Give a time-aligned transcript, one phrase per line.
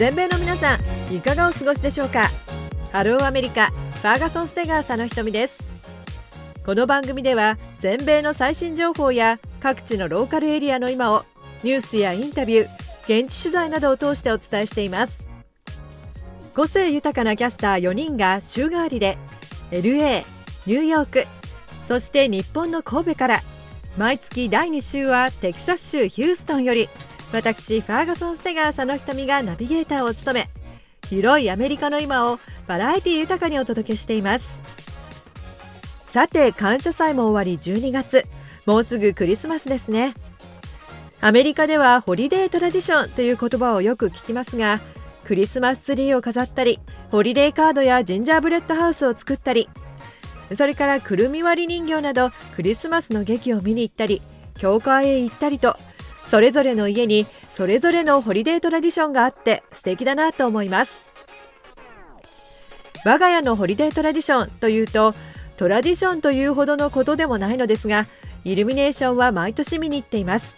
[0.00, 0.78] 全米の皆さ
[1.10, 2.30] んいかがお過ごしでしょうか？
[2.90, 5.68] ハローアメリカファーガソンステガー佐野ひとみです。
[6.64, 11.26] この番組では全米の最新情報や各地のローカルエリアの今を
[11.62, 15.28] ニュースやインタビュー現地取材などを通してお伝えしています。
[16.54, 19.18] 個性豊かなキャスター4人が週替わりで
[19.70, 20.24] LA
[20.64, 21.26] ニューヨーク
[21.82, 23.40] そして日本の神戸から
[23.98, 26.88] 毎月第2週はテキサス州ヒューストンより
[27.32, 30.50] 私ファーガソン・ステガー佐野瞳がナビゲーターを務め
[31.08, 34.54] 広いアメリカの今をバラエティ豊かにお届けしています。
[36.06, 38.26] さて感謝祭も終わり12月。
[38.66, 40.14] もうすぐクリスマスですね。
[41.20, 44.80] アメリカでは holiday tradition という言葉をよく聞きますが
[45.24, 46.78] クリスマスツリーを飾ったり
[47.10, 49.68] ホリデーカードやジンジャーブレッドハウスを作ったり
[50.54, 54.22] それからくるみ割り人形などクリスマスの劇を見に行ったり
[54.56, 55.76] 教会へ行ったりと
[56.30, 61.08] それぞれの家にそれぞれのホリデートラディションがあって素敵だなと思います。
[63.04, 65.12] 我が家のホリデートラディションというと
[65.56, 68.06] トラディションというほどのことでもないのですが
[68.44, 70.56] イルミネーションは毎年見に行っています。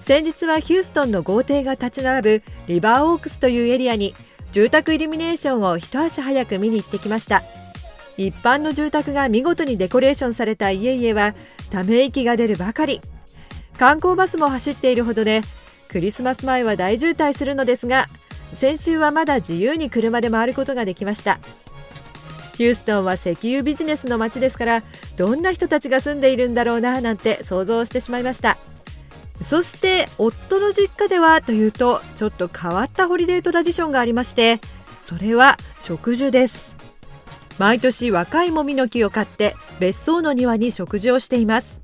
[0.00, 4.14] 先日はヒューストンの豪邸が立ち並ぶリバーオークスというエリアに
[4.52, 7.42] 住宅イルミネーションを一足早く見に行ってきました。
[8.16, 11.34] 一般の住宅が見事にデコレーションされた家々は
[11.70, 13.00] ため息が出るばかり。
[13.78, 15.42] 観光バスも走っているほどで
[15.88, 18.06] クリスマス前は大渋滞するのですが
[18.52, 21.38] 先週はまだ自由に車で回ることができました。
[22.56, 24.82] ヒューストンは石油ビジネスの街ですから
[25.16, 28.58] どんな人たちが住んでいるんだろうななんて想像してしまいました。
[29.40, 34.60] そして夫の実家ではというとちょっと変わったホリデートラディションがありまして
[35.00, 36.74] それは植樹です。
[37.58, 41.80] 毎年若いもみの木を買って別荘の庭に植樹をしています。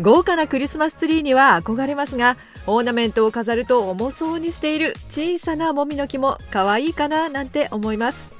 [0.00, 2.36] 豪華なクリスマスツリーには憧れますが
[2.66, 8.32] オーナメントを飾ると重そうにしている小さなもみの木も可愛いかななんて思います。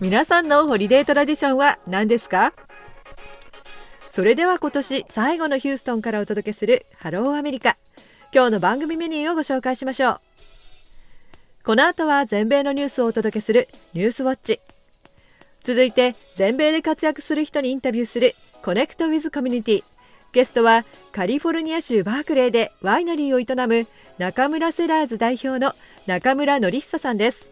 [0.00, 2.52] 皆さんのホリデートラディションは何ですか？
[4.10, 7.76] それでは今年最後のヒューストンからお届けするハローアメリカ。
[8.32, 10.20] 今日の番組メニューをご紹介しましょう。
[11.64, 14.60] この後は全米のニュースをお届けするニュースウォッチ。
[15.62, 19.84] 続いて全米で活躍する人にインタビューする Connect with Community。
[20.32, 23.86] ゲストはカリフォルニア州バークレーでワイナリーを営む
[24.18, 25.72] 中村セラーズ代表の
[26.06, 27.50] 中村倫久さんです。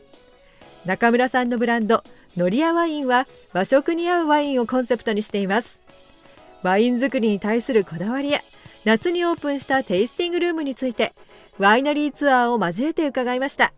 [0.84, 2.04] 中村さんのブランド
[2.36, 5.80] Noriaワインは和食に合うワインをコンセプトにしています。
[6.62, 8.40] ワイン作りに対するこだわりや
[8.84, 11.14] 夏にオープンしたテイスティングルームについて
[11.58, 13.72] ワイナリーツアーを交えて伺いました。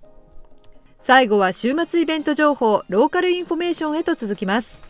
[1.00, 4.82] 最後は週末イベント情報 local information へと続きます。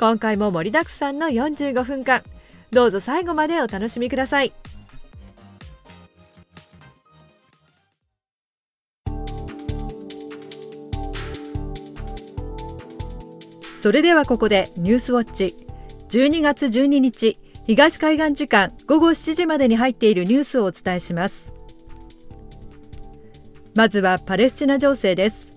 [0.00, 2.22] 今回も盛りだくさんの45分間。
[2.70, 4.52] どうぞ最後までお楽しみください。
[13.80, 15.56] それではここでニュースウォッチ。
[16.08, 21.54] 12月12日東海岸時間午後7時までに入っているニュースをお伝えします。
[23.74, 25.54] まずはパレスチナ情勢です。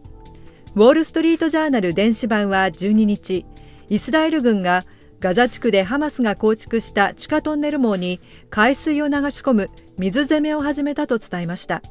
[0.76, 3.46] ウォール・ストリート・ジャーナル電子版は12日
[3.90, 4.86] イスラエル軍が
[5.22, 11.84] ガザ地区でハマスが構築した地下トンネル網に海水を流し込む水攻めを始めたと伝えました。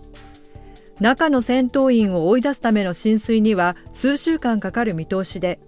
[0.99, 5.61] 中の戦闘員を追い出すための浸水には数週間かかる見通しで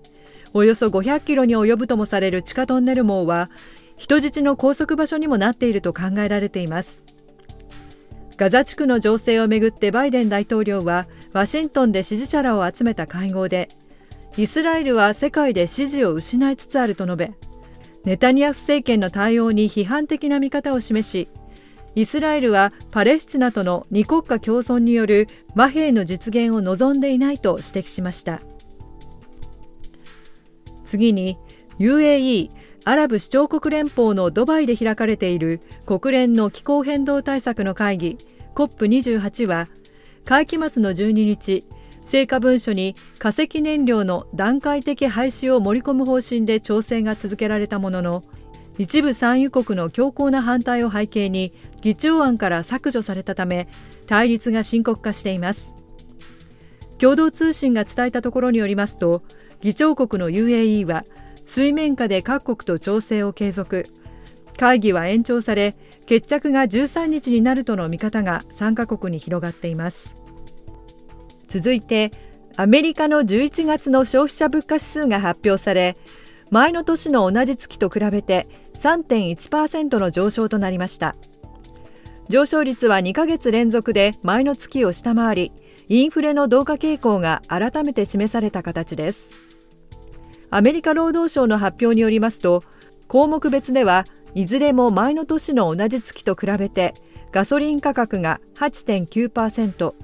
[0.52, 3.48] およそ500キロに及ぶともされる地下トンネル網は
[3.96, 7.04] 人質の拘束場所にもなっていると考えられています。
[8.36, 13.68] ガザ地区の情勢をめぐってバイデン大統領はワシントンで支持者らを集めた会合で
[14.36, 17.32] イスラエルは世界で支持を失いつつあると述べ
[18.04, 21.28] ネタニヤフ政権の対応に批判的な見方を示し
[21.94, 28.40] イスラエルはパレスチナとの二国家共存による和平の実現を望んでいないと指摘しました。
[30.84, 31.38] 次に
[31.78, 32.50] UAE
[32.84, 38.18] アラブ首長国連邦のドバイで開かれている国連の気候変動対策の会議
[38.54, 39.68] COP28 は
[40.24, 41.64] 会期末の12日
[42.04, 48.24] 成果文書に化石燃料の段階的廃止を盛り込む方針で調整が続けられたものの
[48.78, 51.52] 一部産油国の強硬な反対を背景に
[51.82, 53.68] 議長案から削除されたため
[54.06, 55.74] 対立が深刻化しています。
[56.98, 59.22] 共同通信が伝えたところによりますと
[59.60, 61.04] 議長国の UAE は
[61.44, 63.86] 水面下で各国と調整を継続。
[64.56, 65.74] 会議は延長され
[66.06, 70.21] 決着が13日になるとの見方が参加国に広がっています。
[71.46, 72.10] 続いて
[72.56, 75.96] アメリカの11月の消費者物価指数が発表され
[76.50, 81.14] 前の年の同じ月と比べて3.1%の上昇となりました。
[82.28, 85.52] 上昇率は2ヶ月連続で前の月を下回り
[85.88, 89.30] インフレの増加傾向が改めて示された形です。
[90.50, 92.62] アメリカ労働省の発表によりますと
[93.08, 94.04] 項目別では
[94.34, 96.94] いずれも前の年の同じ月と比べて
[97.30, 99.94] ガソリン価格が8.9%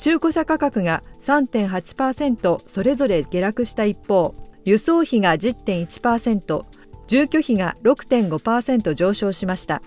[0.00, 6.62] 中古車価格が3.8%それぞれ下落した一方輸送費が10.1%
[7.06, 9.82] 住居費が6.5%上昇しました。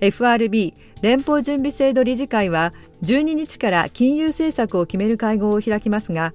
[0.00, 2.72] FRB 連邦準備制度理事会は
[3.02, 6.32] 12日から金融政策を決める会合を開きますが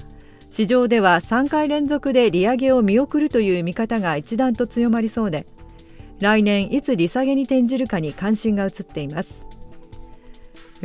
[0.50, 5.46] 市場では3回連続で利上げを見送るという見方が一段と強まりそうで
[6.20, 9.48] 来年いつ利下げに転じるかに関心が移っています。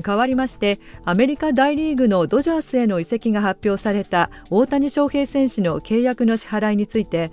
[0.05, 7.31] 変わりましてアメリカ大リーグのドジャースへの移籍が発表された大谷翔平選手の契約の支払いについて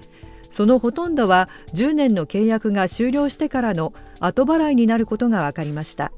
[0.52, 6.12] そのほとんどは10年の契約が終了してからの後払いになることが分かりました。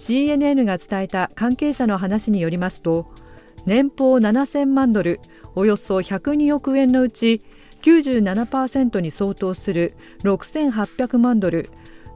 [0.00, 3.12] CNN が伝えた関係者の話によりますと
[3.66, 5.20] 年俸7000万ドル
[5.54, 7.42] およそ102億円のうち
[7.82, 11.68] 97%に相当する6800万ドル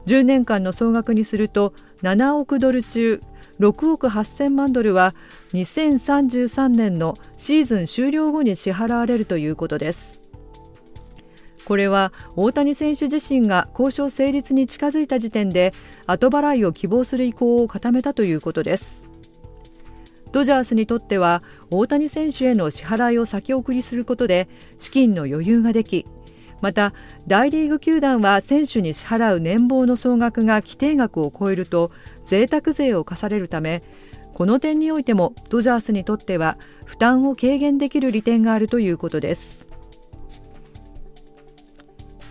[0.05, 1.73] 10年間の総額にすると
[2.03, 3.21] 7億ドル中
[3.59, 5.15] 6億8000万ドルは
[5.53, 10.21] 2033年のシーズン終了後に支払われるということです。
[11.65, 15.73] これは大谷選手自身が交渉成立に近づいた時点で
[16.05, 19.05] 後払いを希望する意向を固めたということです。
[20.31, 21.41] ドジャースにとっては
[21.71, 24.49] 大谷選手への支払いを先送りすることで
[24.79, 26.05] 資金の余裕ができ
[26.61, 26.93] また
[27.27, 31.91] 大リーグ球団は選手に支払う年俸の総額が規定額を超えると
[32.25, 33.83] 贅沢税を課されるため
[34.33, 39.67] この点においてもドジャースにとっては負担を軽減できる利点があるということです。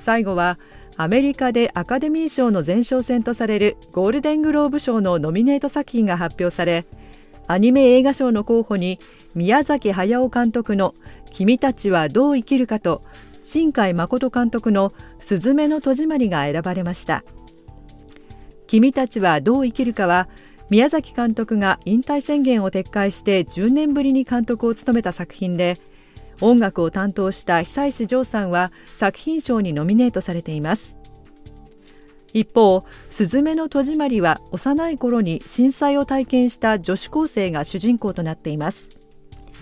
[0.04, 0.58] 最後は
[0.98, 6.84] アメリカでアカデミー賞の前哨戦とされるゴールデングローブ賞のノミネート作品が発表され
[7.48, 9.00] アニメ映画賞の候補に
[9.34, 10.94] 宮崎駿監督の
[11.32, 13.02] 「君たちはどう生きるか」と
[13.44, 17.24] 新海誠監督の「すずめの戸締まり」が選ばれました
[18.66, 20.28] 「君たちはどう生きるか」は
[20.70, 25.78] 宮崎監督が引退宣言を撤回して10年ぶりに監督を務めた作品で
[26.40, 30.98] 「音楽を担当した久石譲さんは作品賞にノミネートされています。
[32.32, 39.03] 一方「すずめの戸締まり」は幼い頃に震災を体験した女子高生が主人公となっています。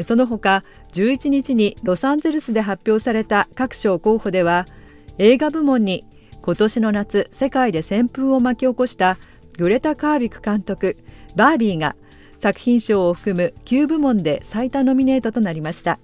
[0.00, 4.66] その他11日にロサンゼルスで発表された各賞候補では
[5.18, 6.04] 映画部門に
[6.40, 9.18] 今年の夏世界で旋風を巻き起こした
[9.58, 10.96] グレタ・カービク監督
[11.36, 11.94] 「バービー」が
[12.36, 16.00] 作品賞を含む9部門で最多ノミネートとなりました。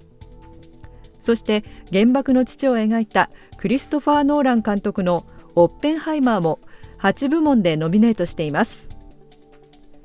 [1.20, 5.26] そして原爆の父を描いたクリストファー・ノーラン監督の
[5.56, 6.60] オッペンハイマーも
[7.00, 8.88] 8部門でノミネートしています。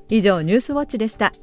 [0.09, 1.33] 以上ニュースウォッチでした。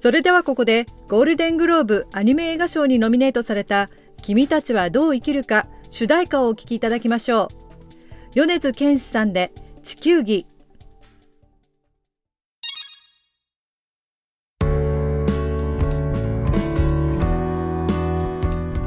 [0.00, 3.90] それではここでゴールデングローブアニメ映画賞にノミネートされた
[4.22, 7.48] 君たちはどう生きるか主題歌をお聴きいただきましょ
[8.34, 8.34] う。
[8.34, 9.52] 米津玄師さんで
[9.82, 10.46] 地球儀。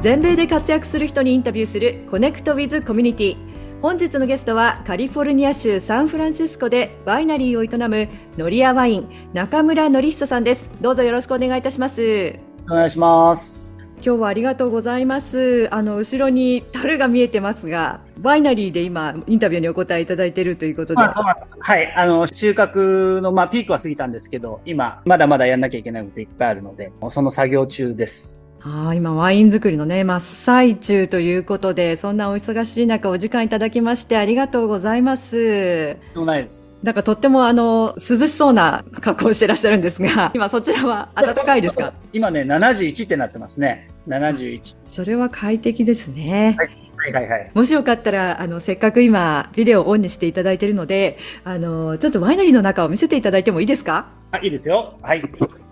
[0.01, 3.52] 全米で活躍する人にインタビューする Connect with Community
[3.83, 8.07] 本日のゲストはカリフォルニア州サンフランシスコでワイナリーを営む
[8.37, 10.69] Noriaワイン中村倫久さんです。
[10.79, 12.39] どうぞよろしくお願いいたします。
[12.71, 13.75] お願いします。
[13.95, 15.67] 今日はありがとうございます。
[15.75, 21.93] あの後ろに樽が見えてますがワイナリーで今インタビューにお答えいただいているということで、はい。
[21.93, 35.97] あの収穫のまあピークは過ぎたんですけど今まだまだやんなきゃいけないこといっぱいあるのでその作業中ですあ今ワイン作りのね真っ最中ということでそんなお忙しい中お時間いただきましてありがとうございます。
[36.15, 41.93] ないですなんかとってもあの涼しそうな格好をしてらっしゃるんですが、 今そちらは暖かいですか？
[42.11, 43.89] 今ね、71ってなってますね。
[44.09, 44.75] 71。
[44.85, 46.55] それは快適ですね。
[46.57, 47.51] はいはいはいはい。
[47.53, 54.07] もしよかったら、あの、せっかく今、ビデオをオンにしていただいているので、あの、ちょっとワイナリーの中を見せていただいてもいいですか？
[54.31, 54.97] あ、いいですよ。
[55.01, 55.21] はい。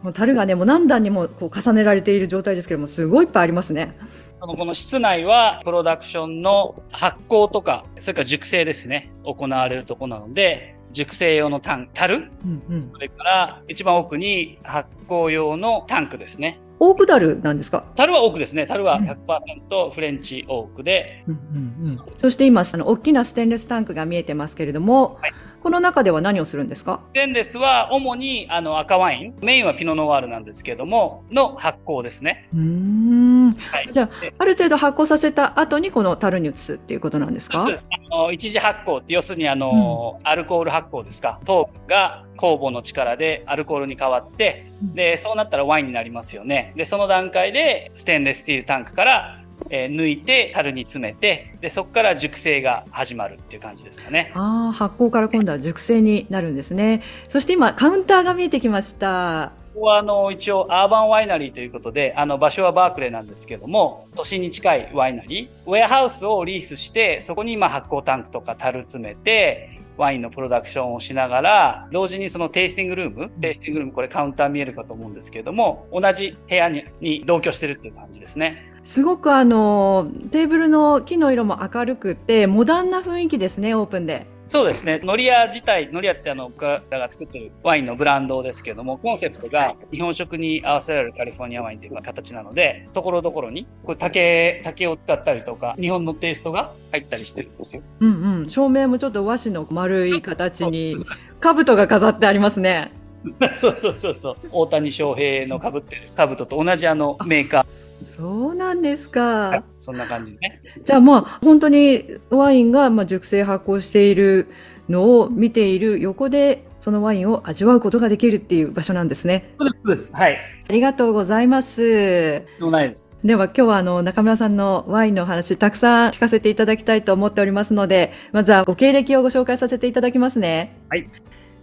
[0.02, 3.96] もう樽がね、もう何段にもこう重ねられている状態ですけども、すごいいっぱいありますね。
[4.42, 16.60] あのこの室内はプロダクションの発酵とか、それから熟成ですね、行われるとこなので、熟成用のタン、樽、うんうん、それから一番奥に発酵用のタンクですね。
[16.84, 17.86] オークダルなんですか？
[17.96, 18.66] 樽はオークですね。
[18.66, 21.24] 樽は100%フレンチオークで。
[21.28, 21.34] うん
[21.80, 27.00] うんうん、そして今、あの、大きなステンレスタンクが見えてますけれども、はい、この中では何をするんですか？
[27.12, 32.50] ステンレスは主にあの赤ワイン、メインはピノノワールなんですけども、の発酵ですね。
[32.54, 33.52] うん。
[33.52, 37.62] はい、じゃあ、ある程度発酵させた後にこの樽に移すっていうことなんですか？
[37.62, 37.88] そうです。
[37.92, 41.40] あの一次発酵って、要するにあの、うん、アルコール発酵ですか？
[41.46, 46.74] 糖分が酵母の力でアルコールに変わって、で、そうなったらワインになりますよね。
[46.76, 54.32] で、その段階でステンレススティールタンクからえー、抜いて樽に詰めてでそこから熟成が始まるっていう感じですかね。
[54.36, 57.02] あ発酵から今度は熟成になるんですね。
[57.30, 59.54] そして今カウンターが見えてきました。
[59.74, 78.71] ここはあの一応アーバンワイナリーということであの場所はバークレーなんですけども都心に近いワイナリーウェアハウスをリースしてそこに今発酵タンクとか樽詰めてワインのプロダクションをしながら、同時にそのテイスティングルーム、テイスティングルーム、これカウンター見えるかと思うんですけれども、同じ部屋にに同居してるっていう感じですね。
[78.84, 84.26] すごくあの、テーブルの木の色も明るくて、モダンな雰囲気ですね、オープンで。
[84.52, 85.00] そうですね。
[85.02, 97.84] ノリア自体、ノリアってあの、僕らが作ってるワインのブランドですけども、コンセプトが日本食に合わせられるカリフォルニアワインっていう形なので、ところどころに、これ竹、竹を使ったりとか、日本のテイストが入ったりしてるんですよ。
[98.02, 98.50] うんうん。
[98.50, 100.98] 照明もちょっと和紙の丸い形に、
[101.40, 102.92] 兜が飾ってありますね。
[103.54, 104.38] そうそうそうそう。
[104.52, 107.91] 大谷翔平の被ってる兜と同じあのメーカー。
[108.22, 109.64] そうなんですか。
[109.80, 110.62] そんな感じね。
[110.86, 114.48] じゃあまあ本当にワインがまあ熟成発酵している
[114.88, 119.56] のを見ている横でそのワインを味わうことができるっていう場所なんですね。
[119.58, 120.14] そうです。
[120.14, 120.38] はい。
[120.70, 121.82] ありがとうございます。
[121.82, 123.20] でないです。
[123.24, 130.78] では今日はあの中村さんのワインの話たくさん聞かせていただきたいと思っておりますので、まずはご経歴をご紹介させていただきますね。
[130.90, 131.10] はい。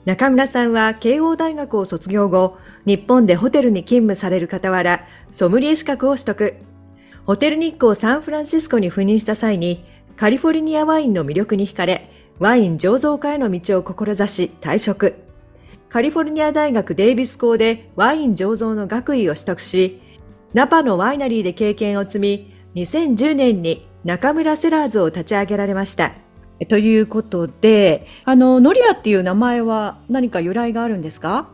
[0.05, 6.55] 中村さんは慶応大学を卒業後、日本でホテルに勤務される傍ら、ソムリエ資格を取得。
[7.27, 9.85] ホテル日光サンフランシスコに赴任した際に、
[10.17, 15.17] カリフォルニアワインの魅力に惹かれ、ワイン醸造家への道を志し退職。
[15.89, 20.01] カリフォルニア大学デイビス校でワイン醸造の学位を取得し、
[20.55, 26.13] ナパのワイナリーで経験を積み、2010年に中村セラーズを立ち上げられました。
[26.67, 31.49] ということで、あの、ノリアっていう名前は何か由来があるんですか？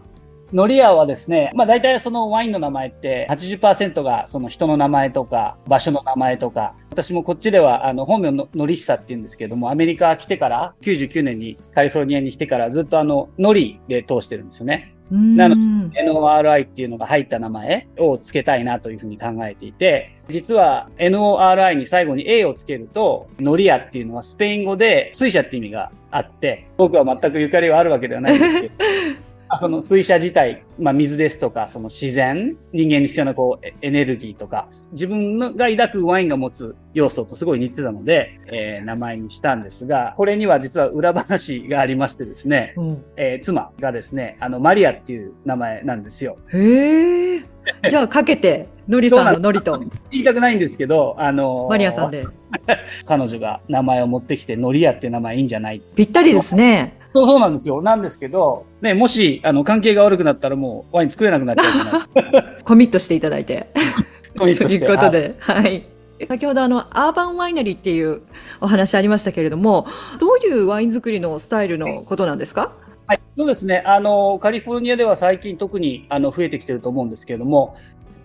[0.53, 14.94] ノリアはですね、まあ大体そのワインの名前って80%がその人の名前とか場所の名前とか、私もこっちではあの本名のノリヒサって言うんですけども、アメリカ来てから99年にカリフォルニアに来てからずっとあのノリで通してるんですよね。
[15.11, 28.75] なので、NORI っていうのが入った名前を付けたいなというふうに考えていて、実は NORI に最後に A をつけると、ノリアっていうのはスペイン語で水車って意味があって、僕は全くゆかりはあるわけではないんですけど、
[29.61, 46.39] その水車自体、まあ、水ですとか、その自然、人間に必要なこうエネルギーとか、自分のが抱くワインが持つ要素とすごい似てたので、えー、名前にしたんですが、これには実は裏話がありましてですね、うん、えー、妻がですね、あの、マリアっていう名前なんですよ。
[46.53, 47.45] へえ。
[47.89, 49.79] じゃあかけて、ノリさんのノリと。
[50.11, 52.25] 言いたくないんですけど、あのー、マリアさんで。
[53.05, 55.83] 彼女が名前を持ってきて、ノリアって名前いいんじゃない？
[55.97, 56.99] ぴったりですね。
[57.15, 57.81] そうそうなんですよ。
[57.81, 62.63] なんですけど、ね、もし、あの、関係が悪くなったらもうワイン作れなくなっちゃう。
[62.65, 63.69] コミットしていただいて。
[64.37, 64.79] コミットして。
[64.81, 65.94] ということで、はい、はい。
[66.29, 68.23] 先ほどあの、アーバンワイナリーっていう
[68.61, 69.87] お話ありましたけれども、
[70.21, 72.73] どういうワイン作りのスタイルのことなんですか？
[73.07, 73.83] はい、そうですね。
[73.85, 77.77] あの、カリフォルニアでは最近特にあの増えてきてると思うんですけれども、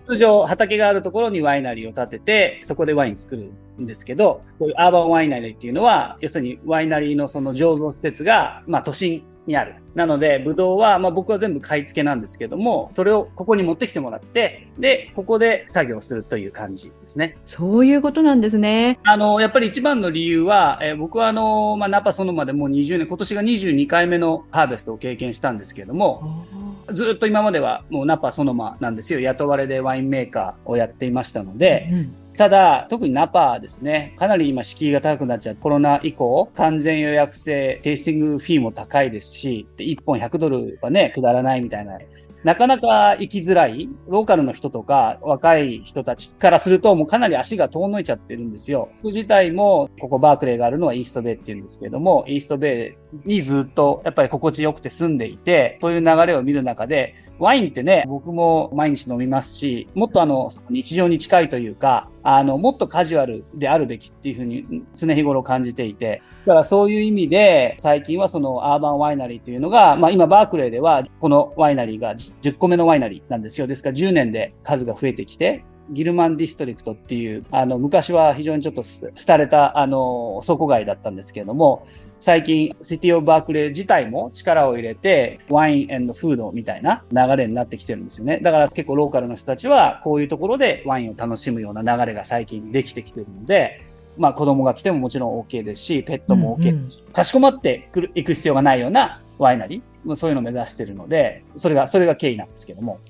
[0.04, 9.76] 通常畑があるところにワイナリーを建てて、そこでワイン作るんですけど、こういうアーバンワイナリーっていうのは、要するにワイナリーのその醸造施設が、まあ都心にある。
[9.94, 17.36] なので、ブドウは、まあ僕は全部買い付けなんですけども、それをここに持ってきてもらって、で、ここで作業するという感じですね。
[17.44, 18.98] そういうことなんですね。
[19.04, 26.46] あの、やっぱり一番の理由は、えー、僕はあの、まあナパそのまでもう20年、今年が22回目のハーベストを経験したんですけども、
[26.92, 29.20] ずっと今まではもうナパそのまなんですよ。
[29.20, 35.56] 雇われでワインメーカーをやっていましたので、うんただ、特にナパですね、かなり今敷居が高くなっちゃう。
[35.56, 41.98] コロナ以降、完全予約制、テイスティングフィーも高いですし、1本100ドルはね、くだらないみたいな
[42.42, 48.88] なかなか行きづらい、ローカルの人とか若い人たちからするともうかなり足が遠のいちゃってるんですよ。
[49.02, 73.66] 僕自体も、ここバークレーがあるのはイーストベイって言うんですけれども、イーストベイにずっとやっぱり心地よくて住んでいて、そういう流れを見る中で、ワインってね、僕も毎日飲みますし、もっとあの、日常に近いというか、あの、もっとカジュアルであるべきっていうふうに常日頃感じていて、だからそういう意味で、最近はそのアーバンワイナリーというのが、まあ今バークレーではこのワイナリーが10個目のワイナリーなんですよ。
[73.66, 78.82] ですから10年で数が増えてきて、ギルマンディストリクトっていう、あの、昔は非常にちょっと
[79.26, 81.86] 廃れた、あの、倉庫街だったんですけれども、
[82.20, 88.38] 最近、シティオブバークレー自体も力を入れて、ワインフードみたいな流れになってきてるんですよね。
[88.42, 93.86] だから結構ローカルの人たちは、こういうところでワインを楽しむような流れが最近できてきてるので、
[94.18, 99.82] まあ子供が来てももちろん OK ですし、ペットも OK ですし、うんうん、かしこまってくる行く必要がないようなワイナリー、
[100.14, 103.00] そういうのを目指してるので、それが、それが経緯なんですけども。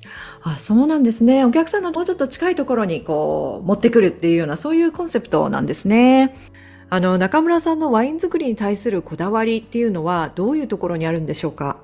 [0.43, 1.45] あ、そうなんですね。
[1.45, 6.35] お客さんのもうちょっと近いところにこう、持ってくるっていうような、そういうコンセプトなんですね。
[6.89, 11.81] あの、中村さんのワイン作りに対するこだわりっていうのはどういうところにあるんでしょうか？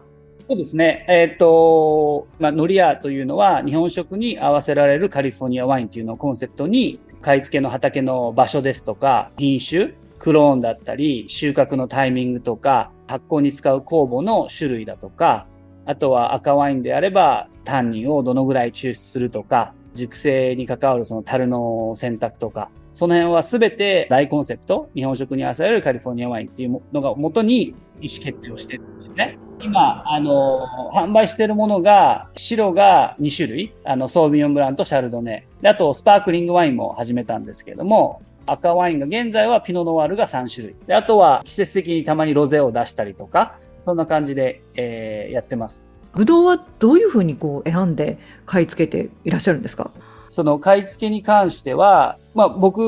[0.49, 1.05] そうですね。
[1.09, 15.47] えっ、ー、と、まあ、ノリアというのは日本食に合わせられるカリフォルニアワインというのをコンセプトに、買い付けの畑の場所ですとか、品種、クローンだったり、収穫のタイミングとか、発酵に使う酵母の種類だとか、
[15.85, 29.39] あとは赤ワインであれば、タンニンをどのぐらい抽出するとか、熟成に関わるその樽の選択とか、その辺は全て大コンセプト、日本食に合わせられるカリフォルニアワインっていうのが元に意思決定をしてるんですね。
[29.61, 35.47] 今、あの、販売してるものが、白が2種類、あの、ソービヨンブランとシャルドネ。
[35.63, 40.76] で、あと、スパークリングワインも始めたんですけども、赤ワインが現在はピノノワールが3種類。
[40.87, 45.87] で、あとは季節的にたまにロゼを出したりとか、そんな感じで、えー、やってます。
[46.15, 49.91] ぶどうはどういうふうにこう選んで買い付けていらっしゃるんですか？
[50.31, 52.79] その買い付けに関しては、まあ僕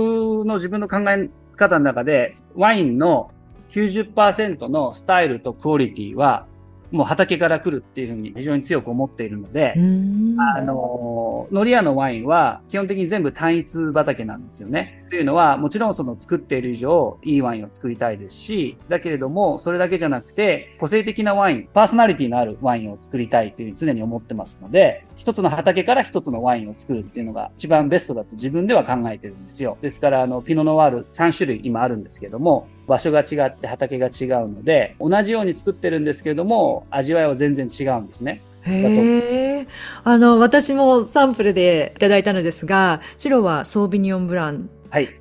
[0.45, 3.31] の自分の考え方の中で、ワインの
[3.71, 6.47] 90%のスタイルとクオリティは
[6.91, 15.05] もう畑から来るっていうふうに非常に強く思っているので、あの、ノリアのワインは基本的に全部単一畑なんですよね。
[15.09, 29.77] というのは、もちろんその作っている以上、いいワインを作りたいですし、だけれども、それだけじゃなくて、個性的なワイン、パーソナリティのあるワインを作りたいというふうに常に思ってますので、一つの畑から一つのワインを作るっていうのが一番ベストだと自分では考えてるんですよ。
[29.83, 38.41] ですから、あの、ピノノワール3種類今あるんですけども、場所が違って畑が違うので、同じように作ってるんですけれども、味わいは全然違うんですね。
[38.63, 39.67] へえ。
[40.05, 44.71] あの、私もサンプルでいただいたのですが、白はソービニオンブラン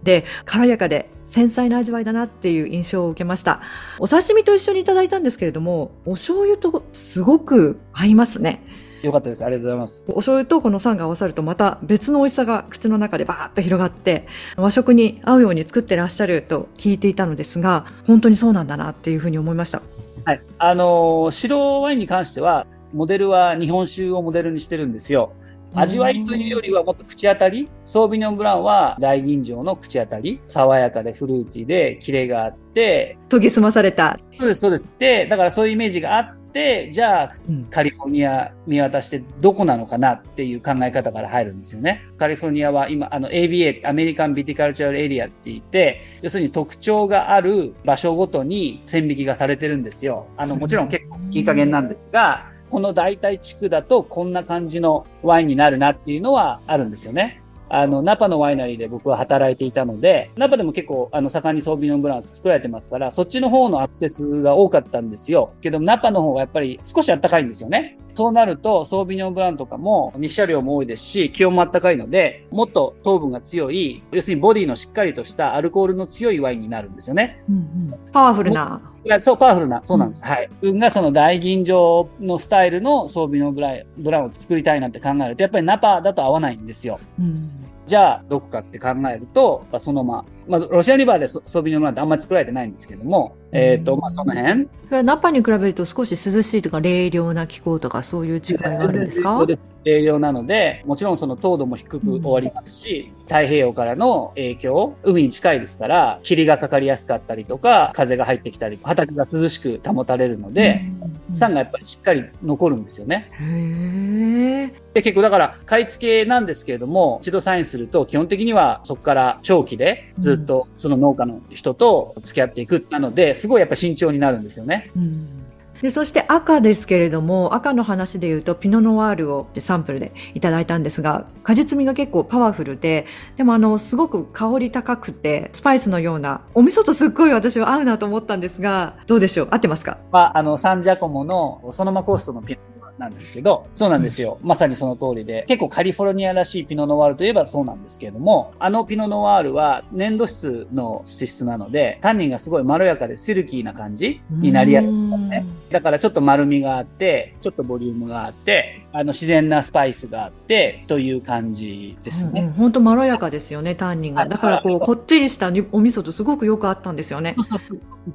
[0.04, 3.62] で、はい、軽やかで繊細な味わいだなっていう印象を受けました。
[4.00, 8.64] お刺身と一緒にいただいたんですけれども、お醤油とすごく合いますね。
[9.08, 9.44] よかったです。
[9.44, 10.06] ありがとうございます。
[10.10, 19.82] お醤油とこの酸が合わさるとまた別の美味しさが口の中でバーッと広がって、和食に合うように作ってらっしゃると聞いていたのですが、本当にそうなんだなっていうふうに思いました。
[20.26, 20.42] はい。
[20.60, 25.32] あのー、白ワインに関しては、モデルは日本酒をモデルにしてるんですよ。
[25.74, 27.70] 味わいというよりはもっと口当たり。
[27.86, 30.40] ソービニョンブランは大吟醸の口当たり。
[30.48, 33.18] 爽やかでフルーティーでキレがあって。
[33.30, 34.18] 研ぎ澄まされた。
[34.40, 34.92] そうです、そうです。
[34.98, 37.30] で、だからそういうイメージがあって、じゃあ、
[37.70, 42.04] カリフォルニア見渡してどこなのかなっていう考え方から入るんですよね。
[42.18, 50.28] カリフォルニアは今、あの ABA、アメリカンビティカルチャルエリアって言って、要するに特徴がある場所ごとに線引きがされてるんですよ。
[50.38, 57.42] あの、もちろん結構いい加減なんですが、この大体地区だとこんな感じのワインになるなっていうのはあるんですよね。
[57.70, 65.52] あの、ナパのワイナリーで僕は働いていたので、ナパでも結構、あの、盛んに装備のブラン作られてますから、そっちの方のアクセスが多かったんですよ。
[65.62, 67.98] けど、ナパの方がやっぱり少し暖かいんですよね。
[68.18, 77.44] そうなると、ソービニョンブランとかも日射量も多いですし、気温も暖かいので、もっと糖分が強い、要するにボディのしっかりとしたアルコールの強いワインになるんですよね。
[77.48, 78.82] うんうん、パワフルな。
[79.06, 80.24] いや、そう、パワフルな、そうなんです。
[80.24, 80.50] うん、はい。
[80.64, 87.00] 運がその大吟醸のスタイルの装備のブラブラウンを作りたいなって考えると、やっぱりナパだと合わないんですよ。
[87.20, 94.68] うんじゃあ、どこかって考えると、そのまま、まあ、ロシアリバーでソービニョンブランってあんまり作られてないんですけども、えっ、ー、と、まあ、その辺。
[95.04, 99.46] ナパに比べると少し涼しいとか、冷涼な気候とか、そういう違いがあるんですか？
[99.84, 110.82] 冷涼なので、もちろんその糖度も低く終わりますし、うん、太平洋からの影響、海に近いですから、霧がかかりやすかったりとか、風が入ってきたり、畑が涼しく保たれるので、
[111.30, 113.30] うん、酸がやっぱりしっかり残るんですよね。
[113.42, 122.86] へで結構だから、買い付けなんですけれども、一度サインすると、基本的にはそこから長期でずっとその農家の人と付き合っていく。
[122.90, 124.92] なので、すごいやっぱ慎重になるんですよね。
[124.96, 125.44] うん
[125.80, 139.50] で、そして赤ですけれども、赤の話で言うと、ピノノワールをサンプルでいただいたんですが、果実味が結構パワフルで、でもあの、すごく香り高くて、スパイスのような、お味噌とすっごい私は合うなと思ったんですが、どうでしょう？
[139.52, 140.00] 合ってますか？
[140.12, 142.60] まあ、あの、サンジャコモのソノマコーストのピノ
[142.98, 144.40] なんですけど、そうなんですよ。
[144.42, 155.46] まさにその通りで、結構カリフォルニアらしいピノノワールといえばそうなんですけれども、あのピノノワールは粘土質の脂質なので、タンニンがすごいまろやかでシルキーな感じになりやすいですね。
[155.70, 162.42] だからちょっと丸みがあって、ちょっとボリュームがあって、あの、自然なスパイスがあって、という感じですね。
[162.42, 164.26] うんうん、本当まろやかですよね、タンニンが。
[164.26, 167.36] だからこう、こってりしたお味噌とすごくよく合ったんですよね。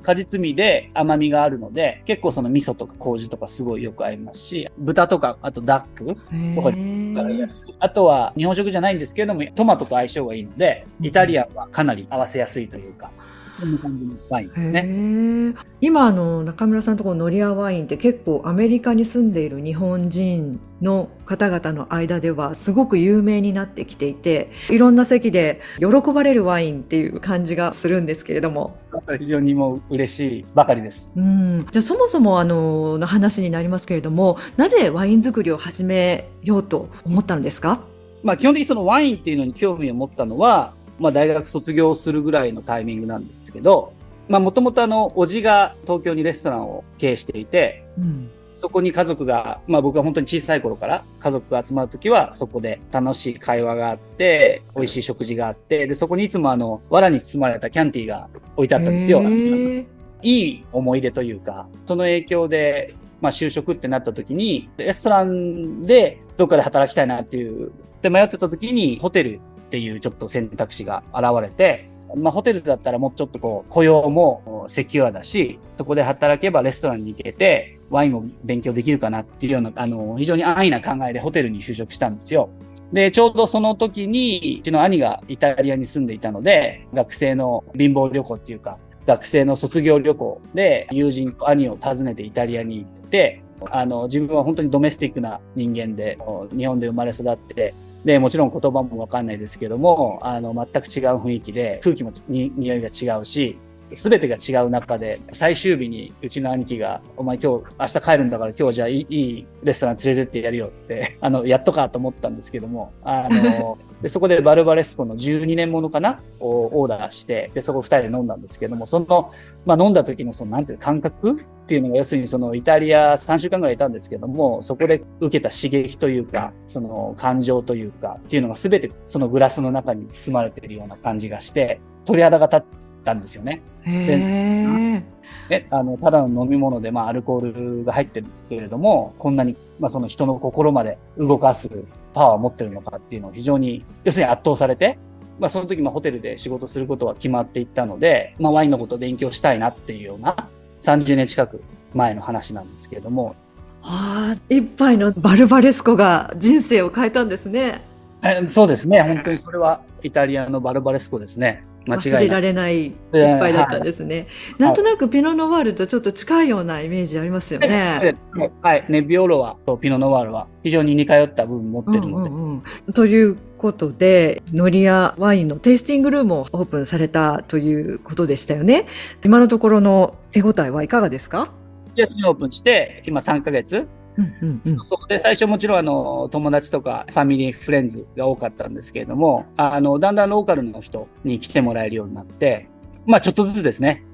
[0.02, 6.16] 果実味で甘みがあるので、結構その味噌とか麹とかすごいよく合いますし、豚とか、あとダック
[6.54, 7.74] とかに合いやすい。
[7.78, 13.10] あとは、日本食じゃないんですけれども、トマトと相性がいいので、イタリアンはかなり合わせやすいというか、
[13.52, 15.54] そんな感じのワインですね。
[15.80, 28.76] 今あの中村さんとこのノリアワインって結構アメリカに住んでいる日本人の方々の間ではすごく有名になってきていていろんな席で喜ばれるワインっていう感じがするんですけれども。
[29.18, 31.12] 非常にもう嬉しいばかりです。
[31.16, 31.66] うん。
[31.70, 37.80] じゃあそもそもあのの話になりますけれどもなぜワイン作りを始めようと思ったんですか？
[38.22, 43.92] まあ基本的にそのワインっていうのに興味を持ったのはまあ、大学卒業するぐらいのタイミングなんですけど、
[44.28, 59.20] まあ、もともとあの、おじが東京にレストランを経営していて、うん、そこに家族が、まあ僕は本当に小さい頃から家族が集まるときはそこで楽しい会話があって、美味しい食事があって、で、そこにいつもあの、藁に包まれたキャンティーが置いてあったんですよ。
[59.20, 59.84] い
[60.22, 69.40] い思い出というか、その影響で、まあ就職ってなった時に、レストランでどっかで働きたいなっていう、で迷ってた時にホテル
[69.72, 82.50] っていうちょっと選択肢が現れて、まあホテルだったらもうちょっとこう雇用もセキュアだし、そこで働けばレストランに行けて、ワインも勉強できるかなっていうような、あの、非常に安易な考えでホテルに就職したんですよ。
[82.92, 96.18] で、ちょうどその時に、うちの兄がイタリアに住んでいたので、学生の貧乏旅行っていうか、学生の卒業旅行で友人兄を訪ねてイタリアに行って、あの、自分は本当にドメスティックな人間で、
[96.54, 97.72] 日本で生まれ育って、
[98.04, 103.58] で、もちろん言葉もわかんないですけども、あの、全く違う雰囲気で、空気もに匂いが違うし、
[103.94, 119.30] すべてが違う中で、最終日にうちの兄貴が、お前今日、明日帰るんだから今日じゃあいいレストラン連れてってやるよって、 あの、やっとかと思ったんですけども、あの、 でそこでバルバレスコの12年ものかなをオーダーして、で、そこ二人で飲んだんですけども、その、
[119.64, 132.64] まあ飲んだ時のその、なんていう感覚っていうのが、要するにそのイタリア3週間ぐらいいたんですけども、そこで受けた刺激というか、その感情というか、っていうのが全てそのグラスの中に包まれているような感じがして、鳥肌が立っ
[133.04, 133.62] たんですよね。
[133.84, 135.02] へ
[135.48, 144.98] ね、あの、ただの飲み物で、まあ、アルコールが入ってるけれども、こんなに、まあ、その人の心まで動かすパワーを持ってるのかっていうのを非常に、要するに圧倒されて、
[145.38, 150.48] まあ、その時もホテルで仕事することは決まっていったので、まあ、ワインのことを勉強したいなっていうような、
[150.80, 151.62] 30年近く
[151.94, 153.34] 前の話なんですけれども。
[153.82, 157.82] はあ、一杯のバルバレスコが人生を変えたんですね。
[158.22, 159.02] えそうですね。
[159.02, 161.64] 本当にそれはイタリアのバルバレスコですね。
[161.86, 164.16] 忘れられない一杯だったんですね。
[164.16, 164.26] はい、
[164.58, 168.14] なんとなくピノノワールとちょっと近いようなイメージありますよね。
[168.62, 168.84] はい。
[168.88, 172.30] ネビオロワとピノノワールは非常に似通った部分持ってるので。
[172.30, 178.86] うんうんうん、ということで、ノリアワインのテイスティングルームをオープンされたということでしたよね。
[179.24, 181.52] 今のところの手応えはいかがですか
[181.94, 183.86] ?1 月にオープンして、今3ヶ月
[184.18, 192.68] うんうんうん、そこで最初もちろんあの友達とかファミリー、フレンズが多かったんですけれども、あの、だんだんローカルの人に来てもらえるようになって、
[193.06, 194.04] まあちょっとずつですね。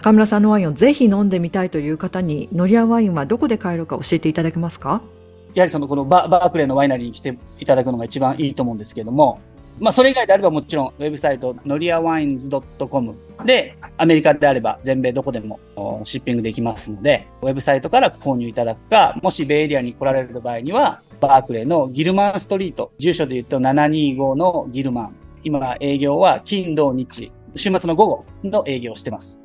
[0.00, 5.02] 河村さんのワインをぜひ飲んでみたいという方に、ノリアワインはどこで買えるか教えていただけますか？
[5.54, 9.40] やはりそのこのババークレーのワイナリーに来ていただくのが一番いいと思うんですけれども、
[9.78, 15.60] まあそれ以外であればもちろんウェブサイトノリアワインズ .com で、アメリカであれば全米どこでも
[16.04, 25.16] シッピングできますので、ウェブサイトから購入いただくか、もしベイエリアに来られる場合には、バークレーのギルマンストリート、住所で言うと725のギルマン。
[25.44, 29.38] 今営業は金土日、週末の午後の営業をしてます。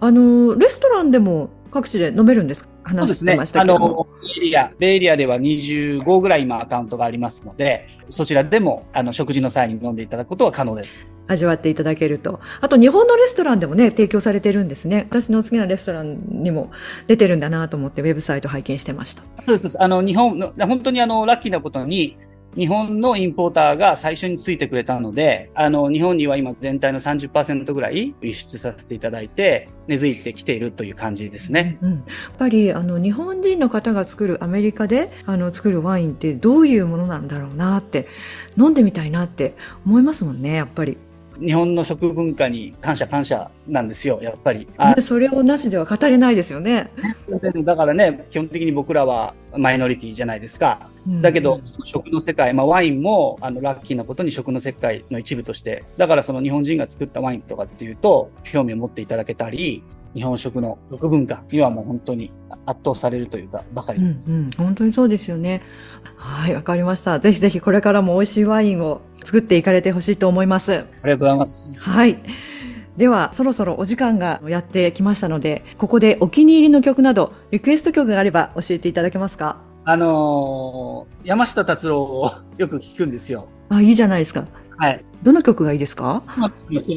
[0.00, 2.70] あの、レストランでも各地で飲めるんですか？
[2.84, 4.06] 話してましたけども。
[4.22, 11.06] ベイエリア、ベイエリアでは25ぐらい今アカウントがありますので、そちらでもあの食事の際に飲んでいただくことは可能です。
[11.28, 12.40] 味わっていただけると。
[12.60, 15.06] あと日本のレストランでもね、提供されてるんですね。
[15.10, 16.70] 私の好きなレストランにも
[17.08, 19.22] 出てるんだなと思ってウェブサイト拝見してました。
[19.44, 19.82] そうです。
[19.82, 22.16] あの、日本の、本当にあの、ラッキーなことに、
[22.56, 31.78] 日本のインポーターが最初についてくれたので、あの、日本には今全体の30%ぐらい輸出させていただいて、根付いてきているという感じですね。
[31.82, 32.02] うん、やっ
[32.38, 38.08] ぱり、あの、日本人の方が作るアメリカで、あの、作るワインってどういうものなんだろうなって、
[38.58, 40.96] 飲んでみたいなって思いますもんね、やっぱり。
[41.40, 44.68] 日本の食文化に感謝感謝なんですよ、やっぱり。
[45.00, 46.90] それをなしでは語れないですよね。
[47.64, 50.88] だからね、基本的に僕らはマイノリティじゃないですか。
[51.20, 59.82] だけど、食の世界、まあ、ワインもあのラッキーなことに食の世界の一部として、だからその日本人が作ったワインとかっていうと、興味を持っていただけたり、
[60.16, 62.32] 日本食の食文化にはもう本当に
[62.64, 64.32] 圧倒されるというか、ばかりです。
[64.32, 65.60] うん、うん、本当にそうですよね。
[66.16, 67.20] はい、わかりました。
[67.20, 70.72] ぜひぜひこれからも美味しいワインを作っていかれてほしいと思います。
[70.72, 71.78] ありがとうございます。
[71.78, 72.18] はい。
[72.96, 79.58] では、そろそろお時間がやってきましたので、ここでお気に入りの曲など、リクエスト曲があれば教えていただけますか？
[79.84, 83.48] あのー、山下達郎をよく聞くんですよ。
[83.68, 84.46] あ、いいじゃないですか。
[84.78, 85.04] はい。
[85.22, 86.22] どの曲がいいですか？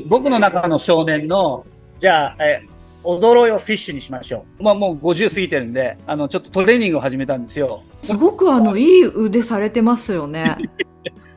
[0.07, 1.65] 僕の中の少年の、
[1.99, 2.65] じゃあ、え、
[3.03, 4.63] 踊ろうよフィッシュにしましょう。
[4.63, 7.83] まあもう50過ぎてるんで、あの、ちょっとトレーニングを始めたんですよ。
[8.01, 10.57] すごくあの、いい腕されてますよね。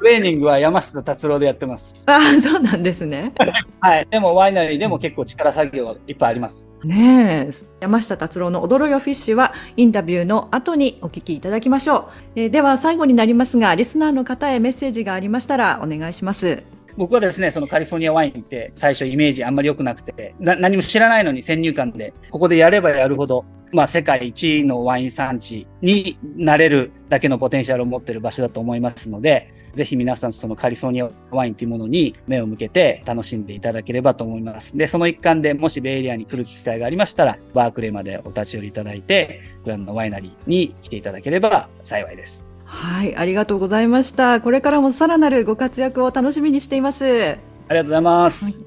[0.02, 2.04] トレーニングは山下達郎でやってます。
[2.08, 3.32] ああ、そうなんですね。
[3.78, 4.08] はい。
[4.10, 6.68] でもワイナリーでも結構力作業いっぱいあります。
[6.82, 7.50] ねえ。
[7.80, 12.04] 山下達郎の踊ろよフィッシュはインタビューの後にお聞きいただきましょう。
[12.34, 16.64] えー、では最後になりますが、リスナーの方へメッセージがありましたらお願いします。
[16.96, 34.76] 僕はですね、そのカリフォルニアワインって最初イメージあんまり良くなくて、何も知らないのに先入観で、ここでやればやるほど、まあ世界一位のワイン産地になれるだけのポテンシャルを持ってる場所だと思いますので、ぜひ皆さんそのカリフォルニアワインというものに目を向けて楽しんでいただければと思います。
[34.76, 42.51] で、その一環でもしベイエリアに来る機会がありましたら、バークレーまでお立ち寄りいただいて、グランドワイナリーに来ていただければ幸いです。
[42.72, 44.40] はい、ありがとうございました。
[44.40, 47.04] これからもさらなるご活躍を楽しみにしています。
[47.04, 47.36] あり
[47.68, 48.62] がとうございます。
[48.62, 48.66] は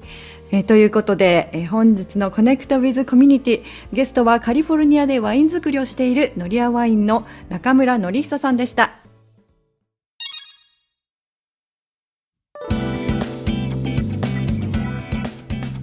[0.52, 8.92] えー、ということで、えー、本日の Connect with Community ゲストはカリフォルニアでワイン作りをしている Noriaワインの中村倫久さんでした。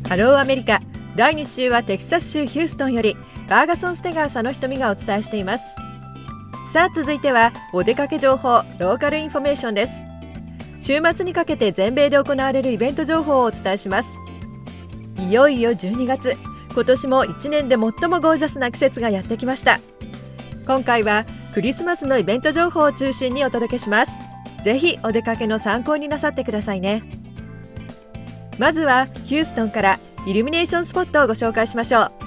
[0.07, 0.81] HELLO AMERICA
[1.17, 3.17] 第2週はテキサス州ヒューストンより
[3.49, 5.75] バーガソン・ステガー佐野ひとみがお伝えしています
[6.67, 10.03] さあ続いてはお出かけ情報 local information です。
[10.79, 14.09] 週末にかけて全米で行われるイベント情報をお伝えします。
[15.17, 16.35] いよいよ12月
[16.73, 19.79] 今年も1年で最もゴージャスな季節がやってきました。
[20.65, 24.23] 今回はクリスマスのイベント情報を中心にお届けします。
[24.63, 27.03] ぜひお出かけの参考になさってくださいね。
[28.57, 32.22] まずはヒューストンからイルミネーションスポットをご紹介しましょう。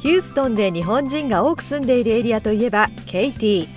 [0.00, 3.68] ヒューストンで日本人が多く住んでいるエリアといえばケイティ。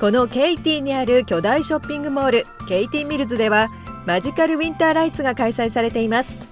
[0.00, 3.68] このケイティにある巨大ショッピングモールケイティミルズでは
[4.06, 6.42] マジカルウィンターライツが開催されています。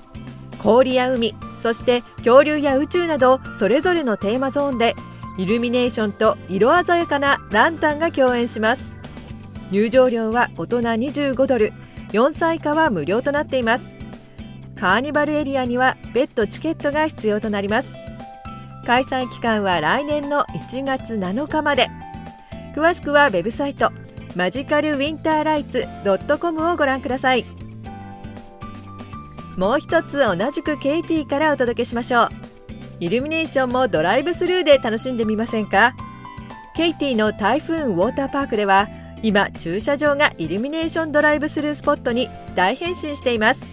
[0.62, 4.94] 氷や海そして恐竜や宇宙などそれぞれのテーマゾーンで
[5.38, 8.96] イルミネーションと色鮮やかなランタンが共演します。
[9.70, 11.72] 入場料は大人25ドル。
[12.12, 13.94] 4歳以下は無料となっています。
[14.79, 18.06] カーニバルエリアには別途チケットが必要となります。
[18.87, 21.88] 開催期間は来年の1月7日まで。
[22.75, 23.90] 詳しくはウェブサイト
[24.35, 25.87] マジカルウィンターライツ
[26.38, 27.44] .com をご覧ください。
[29.57, 32.29] もう一つ同じく KT からお届けしましょう。
[33.01, 35.94] イルミネーションもドライブスルーで楽しんでみませんか？
[36.77, 38.88] ケイティの台風ウォーターパークでは
[39.22, 43.66] 今駐車場がイルミネーションドライブスルースポットに大変身しています。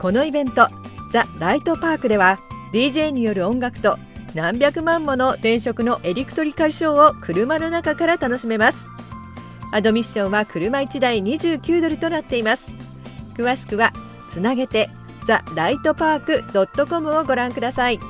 [0.00, 0.68] このイベント
[1.12, 2.40] ザ・ライトパークでは
[2.72, 3.96] DJ による音楽と
[4.34, 8.88] 何百万もの電飾のエレクトリカルショーを車の中から楽しめます。
[9.72, 12.74] アドミッションは車1台29ドルとなっています。
[13.36, 13.92] 詳しくは
[14.28, 14.90] つなげて
[15.24, 18.00] ザ・ライトパーク .com をご覧ください。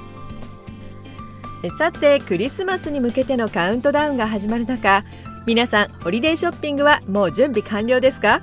[1.79, 5.03] さてクリスマスに向けてのカウントダウンが始まる中
[5.47, 8.41] 皆さんホリデーショッピングはもう準備完了ですか？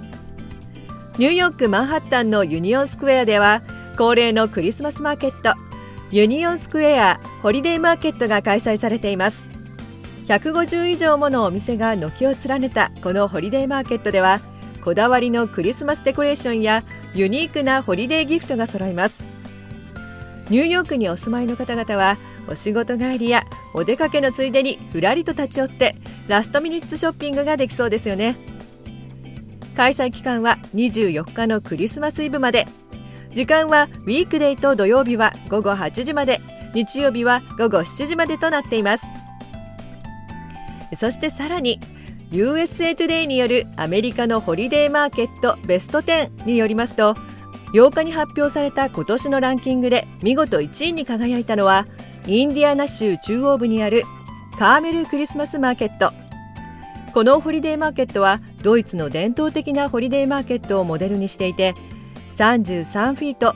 [1.18, 3.64] ニューヨークマンハッタンのユニオンスクエアでは
[3.98, 5.54] 恒例のクリスマスマーケット
[6.12, 9.50] ユニオンスクエアホリデーマーケットが開催されています。
[10.28, 14.42] 150以上ものお店が軒を連ねたこのホリデーマーケットでは
[14.84, 16.84] こだわりのクリスマスデコレーションや
[17.16, 19.26] ユニークなホリデーギフトが揃います。
[20.50, 22.18] ニューヨークにお住まいの方々は
[22.50, 25.96] お仕事帰りやお出かけのついでにふらりと立ち寄って
[26.28, 28.36] last minute shopping ができそうですよね。
[29.78, 32.68] 開催期間は24日のクリスマスイブまで。
[33.34, 36.42] 時間はウィークデーと土曜日は午後8時まで。
[36.74, 39.06] 日曜日は午後7時までとなっています。
[40.94, 41.80] そしてさらに
[42.32, 47.16] USA トゥデイによるアメリカのホリデーマーケットベスト10によりますと
[47.74, 51.88] 8日に発表された今年のランキングで見事1位に輝いたのは
[52.26, 54.04] インディアナ州中央部にある
[54.58, 56.12] カーメルクリスマスマーケット。
[57.14, 61.76] このホリデーマーケットはドイツの伝統的なホリデーマーケットをモデルにしていて
[62.32, 63.56] 33フィート。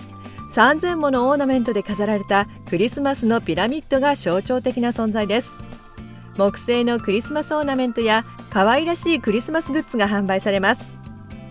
[0.52, 5.56] 3000ものオーナメントで飾られたクリスマスのピラミッドが象徴的な存在です。
[6.38, 10.94] 木製のクリスマスオーナメントや可愛らしいクリスマスグッズが販売されます。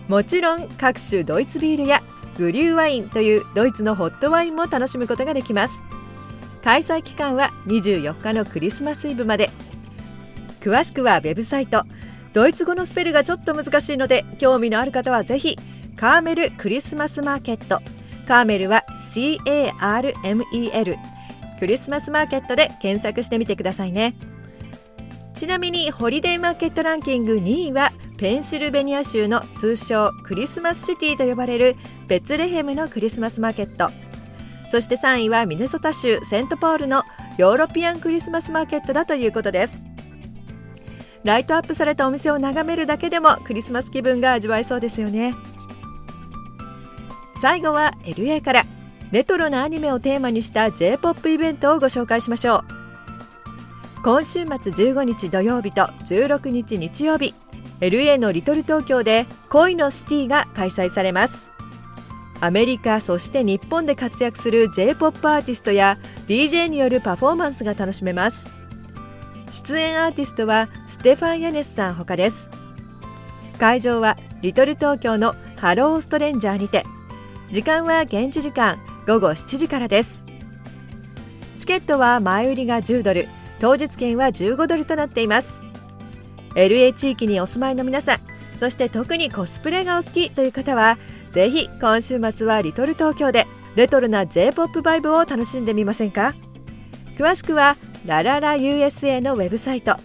[0.07, 2.01] もちろん各種ドイツビールや
[2.37, 5.83] グリューワインというドイツのホットワインも楽しむことができます。
[6.63, 9.49] 開催期間は24日のクリスマスイブまで。
[10.61, 11.83] 詳しくはウェブサイト。
[12.33, 15.57] ドイツ語のスペルがちょっと難しいので興味のある方はぜひ
[15.97, 17.79] カーメルクリスマスマーケット。
[18.27, 20.97] カーメルは CARMEL
[21.57, 24.15] クリスマスマーケットで検索してみてくださいね。
[25.33, 31.75] ちなみにホリデーマーケットランキング2位はペンシルベニア州の通称クリスマスシティと呼ばれる
[32.07, 33.89] ベツレヘムのクリスマスマーケット。
[34.69, 37.03] そして3位はミネソタ州セントポールの
[37.37, 39.85] ヨーロピアンクリスマスマーケットだということです。
[41.23, 45.33] ライトアップされたお店を眺めるだけでもクリスマス気分が味わえそうですよね。
[47.35, 48.65] 最後は LA から。
[49.11, 52.65] レトロなアニメをテーマにした J-POP イベントをご紹介しましょう。
[54.03, 57.33] 今週末15日土曜日と16日日曜日
[57.79, 61.51] LA のリトル東京で恋のシティが開催されます。
[62.41, 68.49] アメリカそして日本で活躍する J-POP アーティストや DJ によるパフォーマンスが楽しめます。
[69.49, 72.49] 出演アーティストはステファン・ヤネスさんほかです。
[73.57, 76.83] 会場はリトル東京のハローストレンジャーにて
[77.51, 80.25] 時間は現地時間午後7時からです。
[81.57, 83.27] チケットは前売りが10ドル
[83.59, 85.61] 当日券は15ドルとなっています。
[86.55, 88.19] LA 地域にお住まいの皆さん
[88.57, 90.97] そして特にコスプレがお好きという方は
[91.31, 96.33] ぜひ今週末はリトル東京でレトロな J-POP バイブを楽しんでみませんか？
[97.17, 99.97] 詳しくはラララ USA のウェブサイト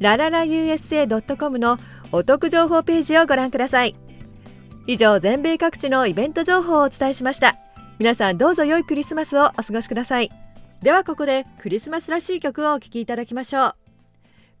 [0.00, 1.78] ラララ USA.com の
[2.10, 3.94] お得情報ページをご覧ください。
[4.86, 7.56] 以上全米各地のイベント情報をお伝えしました。
[7.98, 10.30] 皆さんどうぞ良いクリスマスをお過ごしください。
[10.82, 13.74] ではここでクリスマスらしい曲をお聴きいただきましょう。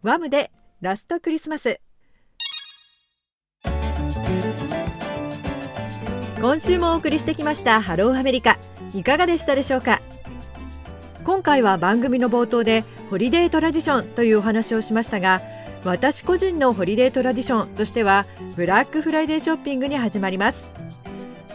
[0.02, 1.78] ワムでラストクリスマス。
[6.40, 8.58] 今週もお送りしてきましたハローアメリカ。
[8.94, 10.00] いかがでしたでしょうか？
[11.24, 15.42] 今回は番組の冒頭でホリデートラディションというお話をしましたが
[15.84, 20.72] 私個人の holiday tradition としてはブラックフライデーショッピングに始まります。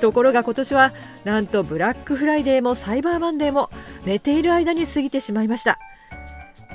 [0.01, 0.93] ところが今年は
[1.25, 3.69] なんとブラックフライデーもサイバーマンデーも
[4.05, 5.79] 寝ている間に過ぎてしまいました。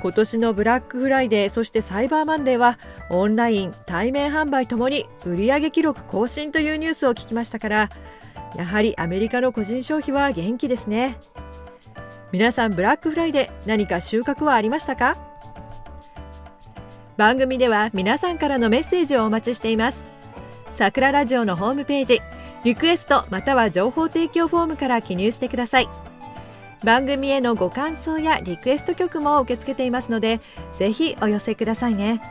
[0.01, 2.77] 今年のブラックフライデーそしてサイバーマンデーは
[3.09, 7.89] オンライン対面販売ともに売上記録更新というニュースを聞きましたから
[8.55, 11.17] やはりアメリカの個人消費は元気ですね。
[12.31, 15.34] 皆さんブラックフライデー何か収穫はありましたか？
[17.17, 20.11] 番組では皆さんからのメッセージをお待ちしています。
[20.73, 22.21] 桜ラジオのホームページ
[22.65, 25.89] リクエストまたは情報提供フォームから記入してください。
[26.83, 30.39] 番組へのご感想やリクエスト曲も受け付けていますので
[30.77, 32.21] ぜひお寄せくださいね。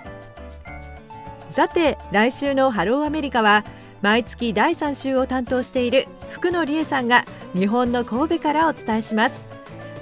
[1.49, 3.65] さて来週のハローアメリカは
[4.03, 9.49] 毎月第3週を担当している福野理恵さんが日本の神戸からお伝えします。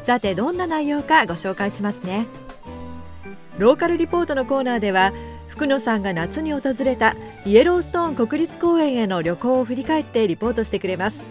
[0.03, 2.27] さてどんな内容かご紹介しますね。
[3.63, 5.13] ローカルリポートのコーナーでは
[5.47, 7.15] 福野さんが夏に訪れた
[7.47, 11.31] イエローストーン国立公園への旅行を振り返ってリポートしてくれます。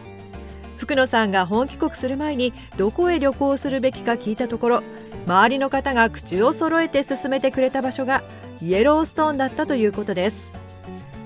[0.78, 4.84] 福野さんが本帰国する前にどこへ旅行するべきか聞いたところ
[5.28, 8.24] 周りの方が口を揃えて勧めてくれた場所が
[8.62, 10.54] イエローストーンだったということです。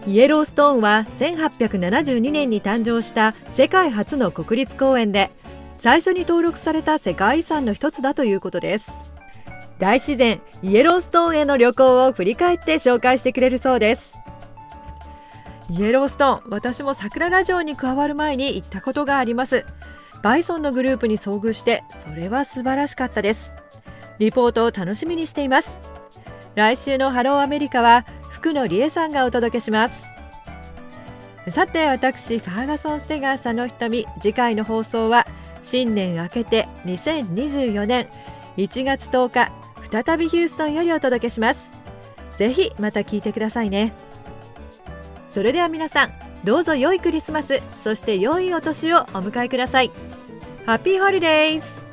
[0.08, 5.30] イエローストーンは1872年に誕生した世界初の国立公園で
[5.78, 9.14] 最初に登録された世界遺産の一つだということです。
[9.77, 14.17] 大自然イエローストーンへの旅行を振り返って紹介してくれるそうです。
[15.69, 19.65] イエローストーン私も桜ラジオに加わる前に行ったことがあります。
[20.21, 23.53] バイソンのグループに遭遇してそれは素晴らしかったです。
[24.17, 25.81] リポートを楽しみにしています。
[26.55, 30.07] 来週のハローアメリカは福野理恵さんがお届けします。
[31.49, 35.27] さて私ファーガソン・ステガーさんの瞳次回の放送は
[35.61, 38.07] 新年明けて2024年
[38.57, 41.71] 1月10日再びヒューストンよりお届けします。
[42.38, 43.93] ぜひまた聞いてくださいね。
[45.30, 49.91] それでは皆さんどうぞ良いクリスマスそして良いお年をお迎えください。
[50.65, 51.85] ハッピーホリデーズ